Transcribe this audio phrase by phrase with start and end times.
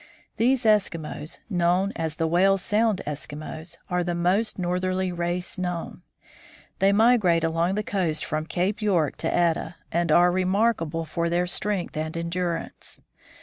[0.37, 6.01] These Eskimos, known as the Whale Sound Eskimos, are the most northerly race known.
[6.79, 11.07] They migrate along the coast from Cape York to Etah, and are remarkable THE DISCOVERY
[11.07, 11.47] OF THE NORTH POLE 161 for their
[11.85, 13.01] strength and endurance.